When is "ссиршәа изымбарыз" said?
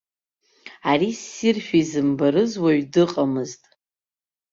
1.19-2.51